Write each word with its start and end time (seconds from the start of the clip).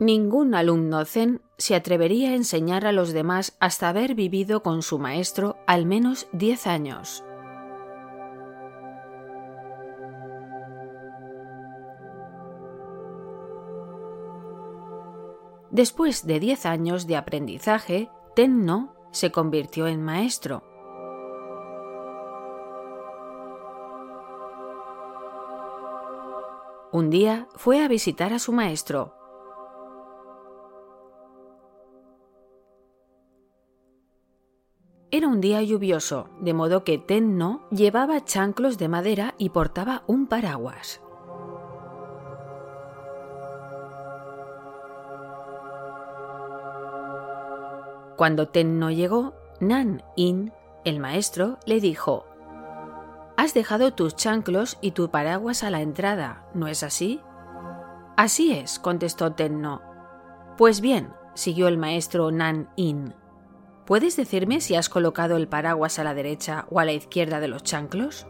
Ningún 0.00 0.54
alumno 0.54 1.04
zen 1.04 1.42
se 1.58 1.74
atrevería 1.74 2.30
a 2.30 2.34
enseñar 2.34 2.86
a 2.86 2.92
los 2.92 3.12
demás 3.12 3.54
hasta 3.60 3.90
haber 3.90 4.14
vivido 4.14 4.62
con 4.62 4.80
su 4.80 4.98
maestro 4.98 5.58
al 5.66 5.84
menos 5.84 6.26
diez 6.32 6.66
años. 6.66 7.22
Después 15.70 16.26
de 16.26 16.40
diez 16.40 16.64
años 16.64 17.06
de 17.06 17.16
aprendizaje, 17.16 18.08
Tenno 18.34 18.94
se 19.12 19.30
convirtió 19.30 19.86
en 19.86 20.02
maestro. 20.02 20.62
Un 26.90 27.10
día 27.10 27.48
fue 27.54 27.84
a 27.84 27.88
visitar 27.88 28.32
a 28.32 28.38
su 28.38 28.52
maestro. 28.52 29.19
Era 35.12 35.26
un 35.26 35.40
día 35.40 35.60
lluvioso, 35.60 36.28
de 36.38 36.54
modo 36.54 36.84
que 36.84 36.96
Tenno 36.96 37.62
llevaba 37.70 38.24
chanclos 38.24 38.78
de 38.78 38.86
madera 38.86 39.34
y 39.38 39.48
portaba 39.50 40.04
un 40.06 40.28
paraguas. 40.28 41.00
Cuando 48.16 48.46
Tenno 48.46 48.92
llegó, 48.92 49.34
Nan 49.58 50.04
In, 50.14 50.52
el 50.84 51.00
maestro, 51.00 51.58
le 51.66 51.80
dijo 51.80 52.24
Has 53.36 53.52
dejado 53.52 53.92
tus 53.92 54.14
chanclos 54.14 54.78
y 54.80 54.92
tu 54.92 55.10
paraguas 55.10 55.64
a 55.64 55.70
la 55.70 55.80
entrada, 55.80 56.46
¿no 56.54 56.68
es 56.68 56.84
así? 56.84 57.20
Así 58.16 58.52
es, 58.52 58.78
contestó 58.78 59.32
Tenno. 59.32 59.82
Pues 60.56 60.80
bien, 60.80 61.12
siguió 61.34 61.66
el 61.66 61.78
maestro 61.78 62.30
Nan 62.30 62.70
In. 62.76 63.14
¿Puedes 63.90 64.14
decirme 64.14 64.60
si 64.60 64.76
has 64.76 64.88
colocado 64.88 65.36
el 65.36 65.48
paraguas 65.48 65.98
a 65.98 66.04
la 66.04 66.14
derecha 66.14 66.64
o 66.70 66.78
a 66.78 66.84
la 66.84 66.92
izquierda 66.92 67.40
de 67.40 67.48
los 67.48 67.64
chanclos? 67.64 68.24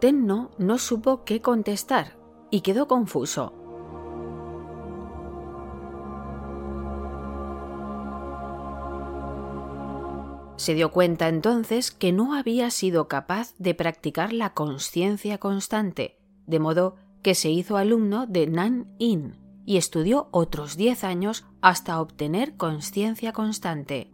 Tenno 0.00 0.52
no 0.56 0.78
supo 0.78 1.24
qué 1.24 1.42
contestar 1.42 2.16
y 2.50 2.62
quedó 2.62 2.88
confuso. 2.88 3.52
Se 10.56 10.72
dio 10.72 10.92
cuenta 10.92 11.28
entonces 11.28 11.90
que 11.90 12.12
no 12.12 12.32
había 12.32 12.70
sido 12.70 13.06
capaz 13.06 13.54
de 13.58 13.74
practicar 13.74 14.32
la 14.32 14.54
conciencia 14.54 15.36
constante, 15.36 16.16
de 16.46 16.58
modo 16.58 16.96
que 17.22 17.34
se 17.34 17.50
hizo 17.50 17.76
alumno 17.76 18.26
de 18.26 18.46
Nan 18.46 18.86
In 18.98 19.36
y 19.66 19.76
estudió 19.76 20.28
otros 20.30 20.76
diez 20.76 21.04
años 21.04 21.44
hasta 21.60 22.00
obtener 22.00 22.56
conciencia 22.56 23.32
constante. 23.32 24.10